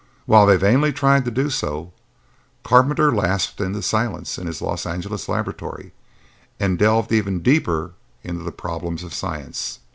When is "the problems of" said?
8.43-9.13